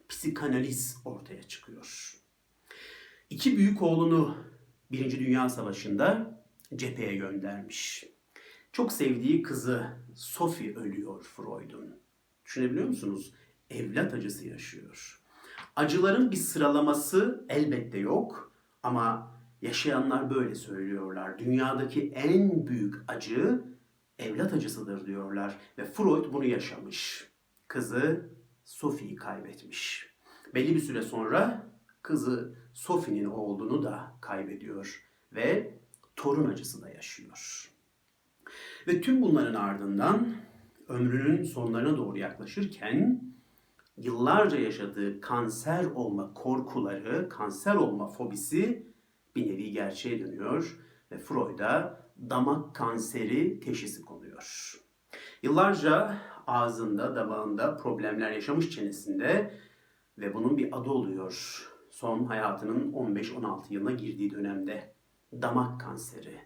psikanaliz 0.08 0.96
ortaya 1.04 1.42
çıkıyor. 1.42 2.14
İki 3.30 3.56
büyük 3.56 3.82
oğlunu 3.82 4.36
Birinci 4.90 5.20
Dünya 5.20 5.48
Savaşı'nda 5.48 6.40
cepheye 6.76 7.16
göndermiş. 7.16 8.04
Çok 8.72 8.92
sevdiği 8.92 9.42
kızı 9.42 9.86
Sophie 10.14 10.74
ölüyor 10.74 11.22
Freud'un. 11.22 11.97
Düşünebiliyor 12.48 12.88
musunuz? 12.88 13.34
Evlat 13.70 14.14
acısı 14.14 14.46
yaşıyor. 14.46 15.20
Acıların 15.76 16.30
bir 16.30 16.36
sıralaması 16.36 17.46
elbette 17.48 17.98
yok 17.98 18.52
ama 18.82 19.34
yaşayanlar 19.62 20.30
böyle 20.30 20.54
söylüyorlar. 20.54 21.38
Dünyadaki 21.38 22.12
en 22.14 22.66
büyük 22.66 22.94
acı 23.08 23.62
evlat 24.18 24.52
acısıdır 24.52 25.06
diyorlar 25.06 25.56
ve 25.78 25.84
Freud 25.84 26.32
bunu 26.32 26.44
yaşamış. 26.44 27.28
Kızı 27.68 28.30
Sophie'yi 28.64 29.16
kaybetmiş. 29.16 30.10
Belli 30.54 30.74
bir 30.74 30.80
süre 30.80 31.02
sonra 31.02 31.66
kızı 32.02 32.54
Sophie'nin 32.74 33.24
oğlunu 33.24 33.82
da 33.82 34.16
kaybediyor 34.20 35.02
ve 35.32 35.78
torun 36.16 36.50
acısı 36.50 36.82
da 36.82 36.90
yaşıyor. 36.90 37.70
Ve 38.86 39.00
tüm 39.00 39.22
bunların 39.22 39.54
ardından 39.54 40.28
ömrünün 40.88 41.42
sonlarına 41.42 41.96
doğru 41.96 42.18
yaklaşırken 42.18 43.22
yıllarca 43.96 44.58
yaşadığı 44.58 45.20
kanser 45.20 45.84
olma 45.84 46.34
korkuları, 46.34 47.28
kanser 47.28 47.74
olma 47.74 48.08
fobisi 48.08 48.86
bir 49.36 49.48
nevi 49.48 49.72
gerçeğe 49.72 50.20
dönüyor 50.20 50.78
ve 51.12 51.18
Freud'a 51.18 52.00
damak 52.30 52.74
kanseri 52.74 53.60
teşhisi 53.60 54.02
konuyor. 54.02 54.74
Yıllarca 55.42 56.18
ağzında, 56.46 57.16
damağında 57.16 57.76
problemler 57.76 58.30
yaşamış 58.30 58.70
çenesinde 58.70 59.54
ve 60.18 60.34
bunun 60.34 60.56
bir 60.56 60.78
adı 60.78 60.90
oluyor. 60.90 61.64
Son 61.90 62.24
hayatının 62.24 62.92
15-16 62.92 63.72
yılına 63.72 63.92
girdiği 63.92 64.30
dönemde 64.30 64.94
damak 65.32 65.80
kanseri. 65.80 66.38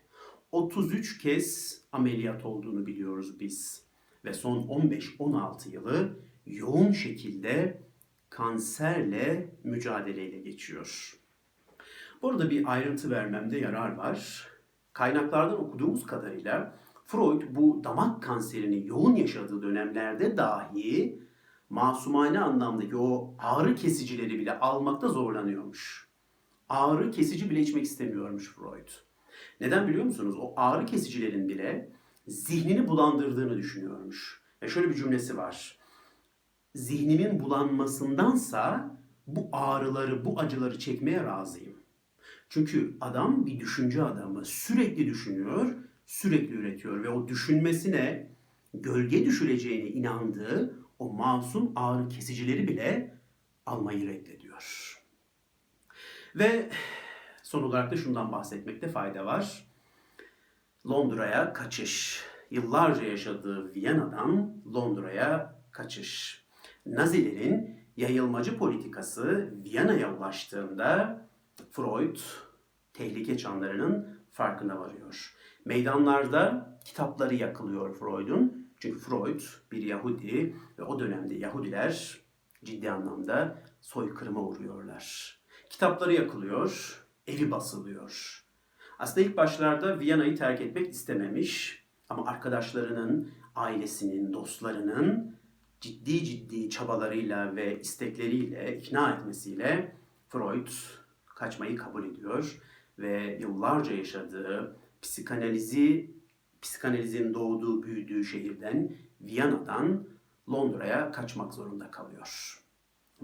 33 0.52 1.18
kez 1.18 1.80
ameliyat 1.92 2.44
olduğunu 2.44 2.87
biliyoruz 2.87 3.40
biz 3.40 3.87
ve 4.25 4.35
son 4.35 4.59
15-16 4.59 5.71
yılı 5.71 6.19
yoğun 6.47 6.93
şekilde 6.93 7.83
kanserle 8.31 9.50
mücadeleyle 9.64 10.38
geçiyor. 10.38 11.19
Burada 12.23 12.50
bir 12.50 12.73
ayrıntı 12.73 13.11
vermemde 13.11 13.59
yarar 13.59 13.95
var. 13.95 14.49
Kaynaklardan 14.93 15.61
okuduğumuz 15.61 16.07
kadarıyla 16.07 16.79
Freud 17.07 17.43
bu 17.50 17.85
damak 17.85 18.23
kanserini 18.23 18.87
yoğun 18.87 19.14
yaşadığı 19.14 19.62
dönemlerde 19.62 20.37
dahi 20.37 21.23
masumane 21.71 22.41
anlamdaki 22.41 22.97
o 22.97 23.35
ağrı 23.38 23.75
kesicileri 23.75 24.38
bile 24.38 24.59
almakta 24.59 25.09
zorlanıyormuş. 25.09 26.09
Ağrı 26.69 27.11
kesici 27.11 27.50
bile 27.50 27.61
içmek 27.61 27.85
istemiyormuş 27.85 28.55
Freud. 28.55 28.88
Neden 29.61 29.88
biliyor 29.88 30.05
musunuz? 30.05 30.37
O 30.41 30.52
ağrı 30.57 30.87
kesicilerin 30.87 31.49
bile 31.49 31.93
zihnini 32.26 32.88
bulandırdığını 32.88 33.57
düşünüyormuş. 33.57 34.43
Ve 34.62 34.69
şöyle 34.69 34.91
bir 34.91 34.95
cümlesi 34.95 35.37
var. 35.37 35.79
Zihnimin 36.75 37.41
bulanmasındansa 37.41 38.97
bu 39.26 39.49
ağrıları, 39.52 40.25
bu 40.25 40.41
acıları 40.41 40.79
çekmeye 40.79 41.25
razıyım. 41.25 41.83
Çünkü 42.49 42.97
adam 43.00 43.47
bir 43.47 43.61
düşünce 43.61 44.02
adamı. 44.02 44.45
Sürekli 44.45 45.07
düşünüyor, 45.07 45.75
sürekli 46.07 46.55
üretiyor 46.55 47.05
ve 47.05 47.09
o 47.09 47.29
düşünmesine 47.29 48.31
gölge 48.75 49.27
düşüreceğine 49.27 49.88
inandığı 49.88 50.79
o 50.99 51.12
masum 51.12 51.73
ağrı 51.77 52.09
kesicileri 52.09 52.68
bile 52.68 53.18
almayı 53.66 54.09
reddediyor. 54.09 54.99
Ve 56.35 56.70
son 57.42 57.62
olarak 57.62 57.92
da 57.92 57.96
şundan 57.96 58.33
bahsetmekte 58.33 58.88
fayda 58.88 59.27
var. 59.27 59.71
Londra'ya 60.87 61.53
kaçış. 61.53 62.25
Yıllarca 62.51 63.03
yaşadığı 63.03 63.75
Viyana'dan 63.75 64.57
Londra'ya 64.75 65.62
kaçış. 65.73 66.45
Nazilerin 66.87 67.81
yayılmacı 67.97 68.59
politikası 68.59 69.55
Viyana'ya 69.64 70.16
ulaştığında 70.16 71.21
Freud 71.71 72.16
tehlike 72.92 73.38
çanlarının 73.38 74.21
farkına 74.33 74.81
varıyor. 74.81 75.35
Meydanlarda 75.64 76.73
kitapları 76.85 77.35
yakılıyor 77.35 77.95
Freud'un. 77.95 78.73
Çünkü 78.79 78.99
Freud 78.99 79.40
bir 79.73 79.83
Yahudi 79.83 80.57
ve 80.79 80.83
o 80.83 80.99
dönemde 80.99 81.35
Yahudiler 81.35 82.18
ciddi 82.64 82.90
anlamda 82.90 83.62
soykırıma 83.81 84.40
uğruyorlar. 84.42 85.37
Kitapları 85.71 86.12
yakılıyor, 86.12 87.03
evi 87.27 87.51
basılıyor. 87.51 88.41
Aslında 89.03 89.27
ilk 89.27 89.37
başlarda 89.37 90.01
Viyana'yı 90.01 90.37
terk 90.37 90.61
etmek 90.61 90.91
istememiş 90.93 91.85
ama 92.09 92.27
arkadaşlarının, 92.27 93.31
ailesinin, 93.57 94.33
dostlarının 94.33 95.37
ciddi 95.81 96.25
ciddi 96.25 96.71
çabalarıyla 96.71 97.57
ve 97.57 97.81
istekleriyle, 97.81 98.79
ikna 98.79 99.11
etmesiyle 99.11 99.97
Freud 100.29 100.69
kaçmayı 101.27 101.77
kabul 101.77 102.05
ediyor 102.05 102.62
ve 102.99 103.38
yıllarca 103.41 103.93
yaşadığı 103.95 104.77
psikanalizi, 105.03 106.11
psikanalizin 106.62 107.35
doğduğu, 107.35 107.83
büyüdüğü 107.83 108.25
şehirden 108.25 108.97
Viyana'dan 109.21 110.07
Londra'ya 110.51 111.12
kaçmak 111.12 111.55
zorunda 111.55 111.91
kalıyor. 111.91 112.62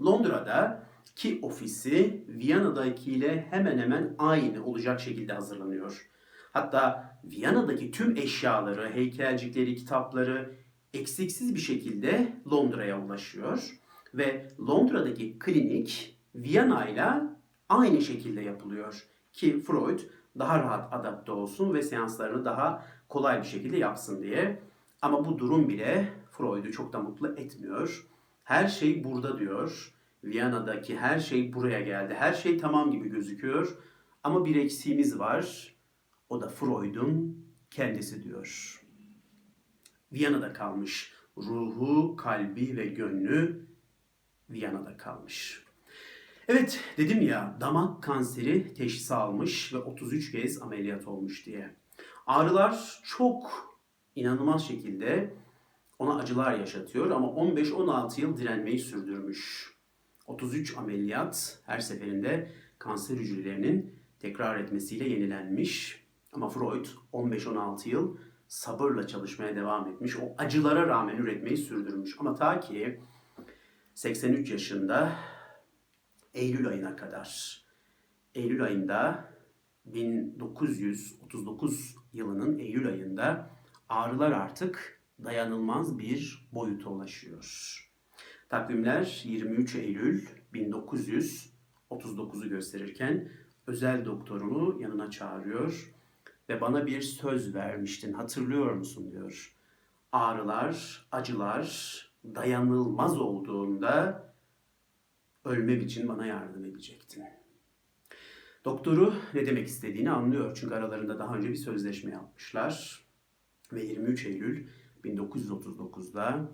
Londra'da 0.05 0.83
ki 1.15 1.39
ofisi 1.41 2.23
Viyana'dakiyle 2.27 3.47
hemen 3.49 3.77
hemen 3.77 4.15
aynı 4.17 4.65
olacak 4.65 4.99
şekilde 4.99 5.33
hazırlanıyor. 5.33 6.09
Hatta 6.53 7.13
Viyana'daki 7.23 7.91
tüm 7.91 8.17
eşyaları, 8.17 8.89
heykelcikleri, 8.93 9.75
kitapları 9.75 10.55
eksiksiz 10.93 11.55
bir 11.55 11.59
şekilde 11.59 12.33
Londra'ya 12.51 13.05
ulaşıyor 13.05 13.79
ve 14.13 14.47
Londra'daki 14.59 15.39
klinik 15.39 16.19
Viyana 16.35 16.89
ile 16.89 17.05
aynı 17.69 18.01
şekilde 18.01 18.41
yapılıyor 18.41 19.05
ki 19.33 19.59
Freud 19.59 19.99
daha 20.39 20.59
rahat 20.59 20.93
adapte 20.93 21.31
olsun 21.31 21.73
ve 21.73 21.81
seanslarını 21.81 22.45
daha 22.45 22.85
kolay 23.09 23.39
bir 23.39 23.47
şekilde 23.47 23.77
yapsın 23.77 24.23
diye. 24.23 24.59
Ama 25.01 25.25
bu 25.25 25.39
durum 25.39 25.69
bile 25.69 26.09
Freud'u 26.31 26.71
çok 26.71 26.93
da 26.93 26.99
mutlu 26.99 27.27
etmiyor. 27.27 28.07
Her 28.43 28.67
şey 28.67 29.03
burada 29.03 29.39
diyor. 29.39 29.93
Viyana'daki 30.23 30.97
her 30.97 31.19
şey 31.19 31.53
buraya 31.53 31.81
geldi. 31.81 32.13
Her 32.13 32.33
şey 32.33 32.57
tamam 32.57 32.91
gibi 32.91 33.09
gözüküyor. 33.09 33.77
Ama 34.23 34.45
bir 34.45 34.55
eksiğimiz 34.55 35.19
var. 35.19 35.75
O 36.29 36.41
da 36.41 36.49
Freud'un 36.49 37.45
kendisi 37.71 38.23
diyor. 38.23 38.79
Viyana'da 40.11 40.53
kalmış. 40.53 41.13
Ruhu, 41.37 42.15
kalbi 42.15 42.77
ve 42.77 42.85
gönlü 42.85 43.67
Viyana'da 44.49 44.97
kalmış. 44.97 45.63
Evet 46.47 46.83
dedim 46.97 47.21
ya 47.21 47.57
damak 47.61 48.03
kanseri 48.03 48.73
teşhisi 48.73 49.15
almış 49.15 49.73
ve 49.73 49.77
33 49.77 50.31
kez 50.31 50.61
ameliyat 50.61 51.07
olmuş 51.07 51.45
diye. 51.45 51.75
Ağrılar 52.27 53.01
çok 53.03 53.69
inanılmaz 54.15 54.67
şekilde 54.67 55.33
ona 55.99 56.17
acılar 56.17 56.59
yaşatıyor 56.59 57.11
ama 57.11 57.27
15-16 57.27 58.21
yıl 58.21 58.37
direnmeyi 58.37 58.79
sürdürmüş. 58.79 59.73
33 60.29 60.77
ameliyat 60.77 61.59
her 61.65 61.79
seferinde 61.79 62.51
kanser 62.79 63.15
hücrelerinin 63.15 63.99
tekrar 64.19 64.59
etmesiyle 64.59 65.09
yenilenmiş. 65.09 66.03
Ama 66.33 66.49
Freud 66.49 66.85
15-16 67.13 67.89
yıl 67.89 68.17
sabırla 68.47 69.07
çalışmaya 69.07 69.55
devam 69.55 69.87
etmiş. 69.87 70.17
O 70.17 70.35
acılara 70.37 70.87
rağmen 70.87 71.17
üretmeyi 71.17 71.57
sürdürmüş. 71.57 72.15
Ama 72.19 72.35
ta 72.35 72.59
ki 72.59 72.99
83 73.93 74.51
yaşında 74.51 75.15
Eylül 76.33 76.67
ayına 76.67 76.95
kadar. 76.95 77.61
Eylül 78.35 78.63
ayında 78.63 79.29
1939 79.85 81.95
yılının 82.13 82.59
Eylül 82.59 82.87
ayında 82.87 83.49
ağrılar 83.89 84.31
artık 84.31 85.01
dayanılmaz 85.23 85.99
bir 85.99 86.49
boyuta 86.53 86.89
ulaşıyor. 86.89 87.88
Takvimler 88.49 89.21
23 89.25 89.75
Eylül 89.75 90.25
1939'u 90.53 92.49
gösterirken 92.49 93.31
özel 93.67 94.05
doktorunu 94.05 94.81
yanına 94.81 95.11
çağırıyor 95.11 95.93
ve 96.49 96.61
bana 96.61 96.85
bir 96.85 97.01
söz 97.01 97.55
vermiştin 97.55 98.13
hatırlıyor 98.13 98.73
musun 98.73 99.11
diyor. 99.11 99.55
Ağrılar, 100.11 101.07
acılar 101.11 101.67
dayanılmaz 102.23 103.19
olduğunda 103.19 104.23
ölmem 105.45 105.81
için 105.81 106.07
bana 106.07 106.25
yardım 106.25 106.65
edecektin. 106.65 107.23
Doktoru 108.65 109.13
ne 109.33 109.45
demek 109.45 109.67
istediğini 109.67 110.11
anlıyor. 110.11 110.57
Çünkü 110.59 110.75
aralarında 110.75 111.19
daha 111.19 111.35
önce 111.35 111.49
bir 111.49 111.55
sözleşme 111.55 112.11
yapmışlar. 112.11 113.05
Ve 113.73 113.85
23 113.85 114.25
Eylül 114.25 114.67
1939'da 115.03 116.49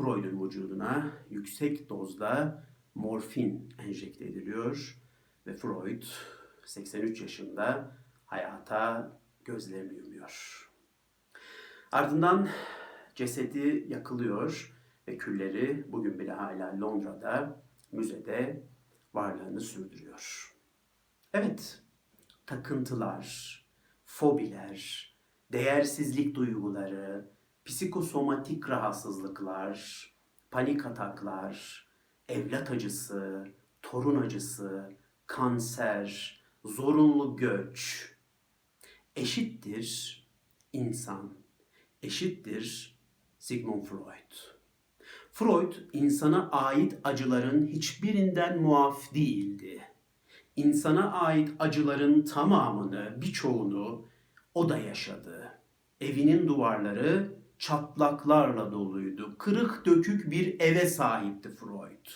Freud'un 0.00 0.44
vücuduna 0.44 1.12
yüksek 1.30 1.88
dozda 1.88 2.64
morfin 2.94 3.74
enjekte 3.78 4.24
ediliyor. 4.24 4.96
Ve 5.46 5.56
Freud 5.56 6.02
83 6.64 7.20
yaşında 7.20 7.96
hayata 8.26 9.12
gözlerini 9.44 9.94
yumuyor. 9.94 10.70
Ardından 11.92 12.48
cesedi 13.14 13.84
yakılıyor 13.88 14.76
ve 15.08 15.16
külleri 15.16 15.92
bugün 15.92 16.18
bile 16.18 16.32
hala 16.32 16.80
Londra'da 16.80 17.62
müzede 17.92 18.68
varlığını 19.14 19.60
sürdürüyor. 19.60 20.54
Evet, 21.34 21.82
takıntılar, 22.46 23.60
fobiler, 24.04 25.10
değersizlik 25.52 26.34
duyguları, 26.34 27.30
psikosomatik 27.64 28.68
rahatsızlıklar, 28.68 30.06
panik 30.50 30.86
ataklar, 30.86 31.86
evlat 32.28 32.70
acısı, 32.70 33.48
torun 33.82 34.22
acısı, 34.22 34.90
kanser, 35.26 36.40
zorunlu 36.64 37.36
göç 37.36 38.10
eşittir 39.16 40.20
insan, 40.72 41.32
eşittir 42.02 42.96
Sigmund 43.38 43.84
Freud. 43.84 44.60
Freud 45.32 45.72
insana 45.92 46.50
ait 46.50 46.98
acıların 47.04 47.66
hiçbirinden 47.66 48.62
muaf 48.62 49.14
değildi. 49.14 49.82
İnsana 50.56 51.12
ait 51.12 51.52
acıların 51.58 52.22
tamamını, 52.22 53.22
birçoğunu 53.22 54.08
o 54.54 54.68
da 54.68 54.78
yaşadı. 54.78 55.60
Evinin 56.00 56.48
duvarları 56.48 57.40
çatlaklarla 57.60 58.72
doluydu. 58.72 59.34
Kırık 59.38 59.86
dökük 59.86 60.30
bir 60.30 60.60
eve 60.60 60.86
sahipti 60.86 61.50
Freud. 61.50 62.06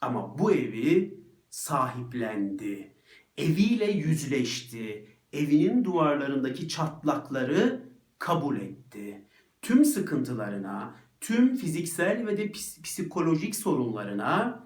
Ama 0.00 0.38
bu 0.38 0.52
evi 0.52 1.20
sahiplendi. 1.50 2.94
Eviyle 3.38 3.90
yüzleşti. 3.90 5.08
Evinin 5.32 5.84
duvarlarındaki 5.84 6.68
çatlakları 6.68 7.88
kabul 8.18 8.56
etti. 8.56 9.24
Tüm 9.62 9.84
sıkıntılarına, 9.84 10.96
tüm 11.20 11.56
fiziksel 11.56 12.26
ve 12.26 12.36
de 12.36 12.46
ps- 12.46 12.82
psikolojik 12.82 13.56
sorunlarına 13.56 14.64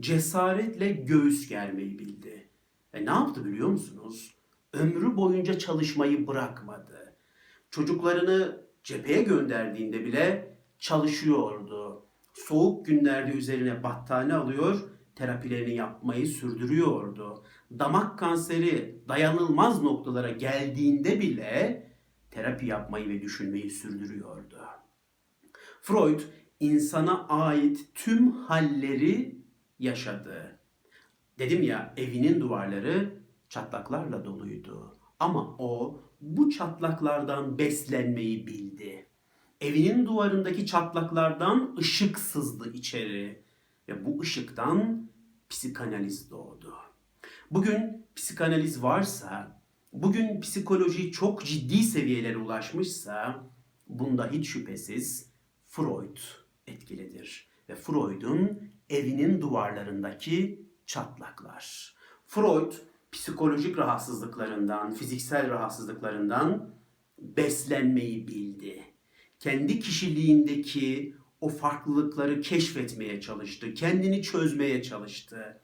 cesaretle 0.00 0.92
göğüs 0.92 1.48
germeyi 1.48 1.98
bildi. 1.98 2.48
E 2.92 3.06
ne 3.06 3.10
yaptı 3.10 3.44
biliyor 3.44 3.68
musunuz? 3.68 4.34
Ömrü 4.72 5.16
boyunca 5.16 5.58
çalışmayı 5.58 6.26
bırakmadı. 6.26 7.16
Çocuklarını 7.70 8.67
cepheye 8.88 9.22
gönderdiğinde 9.22 10.04
bile 10.04 10.56
çalışıyordu. 10.78 12.06
Soğuk 12.32 12.86
günlerde 12.86 13.32
üzerine 13.32 13.82
battaniye 13.82 14.36
alıyor, 14.36 14.80
terapilerini 15.14 15.74
yapmayı 15.74 16.26
sürdürüyordu. 16.26 17.44
Damak 17.78 18.18
kanseri 18.18 19.02
dayanılmaz 19.08 19.82
noktalara 19.82 20.30
geldiğinde 20.30 21.20
bile 21.20 21.86
terapi 22.30 22.66
yapmayı 22.66 23.08
ve 23.08 23.22
düşünmeyi 23.22 23.70
sürdürüyordu. 23.70 24.58
Freud 25.82 26.20
insana 26.60 27.28
ait 27.28 27.94
tüm 27.94 28.32
halleri 28.32 29.42
yaşadı. 29.78 30.58
Dedim 31.38 31.62
ya 31.62 31.94
evinin 31.96 32.40
duvarları 32.40 33.22
çatlaklarla 33.48 34.24
doluydu. 34.24 34.98
Ama 35.20 35.56
o 35.58 36.00
bu 36.20 36.50
çatlaklardan 36.50 37.58
beslenmeyi 37.58 38.46
bildi. 38.46 39.06
Evinin 39.60 40.06
duvarındaki 40.06 40.66
çatlaklardan 40.66 41.76
ışık 41.78 42.18
sızdı 42.18 42.72
içeri 42.72 43.42
ve 43.88 44.04
bu 44.06 44.20
ışıktan 44.20 45.08
psikanaliz 45.48 46.30
doğdu. 46.30 46.74
Bugün 47.50 48.06
psikanaliz 48.16 48.82
varsa, 48.82 49.60
bugün 49.92 50.40
psikoloji 50.40 51.12
çok 51.12 51.44
ciddi 51.44 51.82
seviyelere 51.82 52.36
ulaşmışsa 52.36 53.44
bunda 53.86 54.30
hiç 54.30 54.48
şüphesiz 54.48 55.30
Freud 55.66 56.16
etkilidir. 56.66 57.48
Ve 57.68 57.74
Freud'un 57.74 58.62
evinin 58.90 59.40
duvarlarındaki 59.40 60.62
çatlaklar. 60.86 61.94
Freud 62.26 62.72
psikolojik 63.12 63.78
rahatsızlıklarından, 63.78 64.92
fiziksel 64.92 65.50
rahatsızlıklarından 65.50 66.70
beslenmeyi 67.18 68.28
bildi. 68.28 68.82
Kendi 69.38 69.80
kişiliğindeki 69.80 71.14
o 71.40 71.48
farklılıkları 71.48 72.40
keşfetmeye 72.40 73.20
çalıştı, 73.20 73.74
kendini 73.74 74.22
çözmeye 74.22 74.82
çalıştı. 74.82 75.60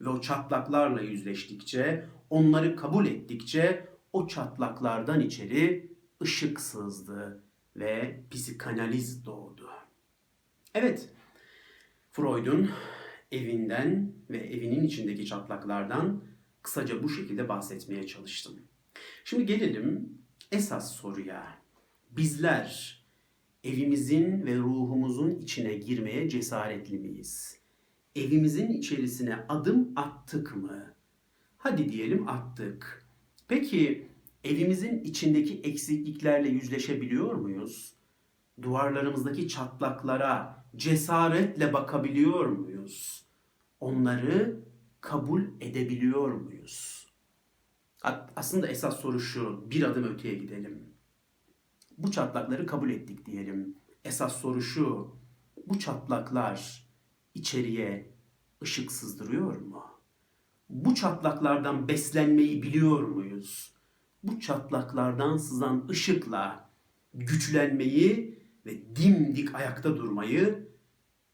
Ve 0.00 0.08
o 0.08 0.20
çatlaklarla 0.20 1.00
yüzleştikçe, 1.00 2.04
onları 2.30 2.76
kabul 2.76 3.06
ettikçe 3.06 3.86
o 4.12 4.26
çatlaklardan 4.26 5.20
içeri 5.20 5.90
ışık 6.22 6.60
sızdı 6.60 7.42
ve 7.76 8.20
psikanaliz 8.30 9.26
doğdu. 9.26 9.68
Evet, 10.74 11.08
Freud'un 12.12 12.70
evinden 13.32 14.12
ve 14.30 14.38
evinin 14.38 14.84
içindeki 14.84 15.26
çatlaklardan 15.26 16.22
kısaca 16.62 17.02
bu 17.02 17.08
şekilde 17.08 17.48
bahsetmeye 17.48 18.06
çalıştım. 18.06 18.54
Şimdi 19.24 19.46
gelelim 19.46 20.18
esas 20.52 20.94
soruya. 20.96 21.58
Bizler 22.10 23.00
evimizin 23.64 24.46
ve 24.46 24.56
ruhumuzun 24.56 25.30
içine 25.30 25.74
girmeye 25.74 26.28
cesaretli 26.28 26.98
miyiz? 26.98 27.60
Evimizin 28.16 28.68
içerisine 28.68 29.36
adım 29.48 29.92
attık 29.96 30.56
mı? 30.56 30.94
Hadi 31.58 31.88
diyelim 31.92 32.28
attık. 32.28 33.06
Peki 33.48 34.08
evimizin 34.44 35.04
içindeki 35.04 35.60
eksikliklerle 35.60 36.48
yüzleşebiliyor 36.48 37.34
muyuz? 37.34 37.94
Duvarlarımızdaki 38.62 39.48
çatlaklara 39.48 40.64
cesaretle 40.76 41.72
bakabiliyor 41.72 42.46
muyuz? 42.46 43.24
Onları 43.80 44.60
kabul 45.00 45.42
edebiliyor 45.60 46.32
muyuz? 46.32 47.06
Aslında 48.36 48.68
esas 48.68 49.00
soru 49.00 49.20
şu, 49.20 49.70
bir 49.70 49.82
adım 49.82 50.04
öteye 50.04 50.34
gidelim. 50.34 50.94
Bu 51.98 52.10
çatlakları 52.10 52.66
kabul 52.66 52.90
ettik 52.90 53.26
diyelim. 53.26 53.76
Esas 54.04 54.40
soru 54.40 54.62
şu, 54.62 55.16
bu 55.66 55.78
çatlaklar 55.78 56.88
içeriye 57.34 58.14
ışık 58.62 58.92
sızdırıyor 58.92 59.56
mu? 59.56 59.84
Bu 60.68 60.94
çatlaklardan 60.94 61.88
beslenmeyi 61.88 62.62
biliyor 62.62 63.02
muyuz? 63.02 63.74
Bu 64.22 64.40
çatlaklardan 64.40 65.36
sızan 65.36 65.88
ışıkla 65.88 66.70
güçlenmeyi 67.14 68.38
ve 68.66 68.96
dimdik 68.96 69.54
ayakta 69.54 69.96
durmayı 69.96 70.68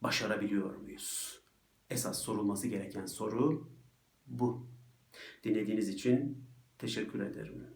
başarabiliyor 0.02 0.76
muyuz? 0.76 1.35
Esas 1.90 2.22
sorulması 2.22 2.68
gereken 2.68 3.06
soru 3.06 3.70
bu. 4.26 4.66
Dinlediğiniz 5.44 5.88
için 5.88 6.44
teşekkür 6.78 7.20
ederim. 7.20 7.75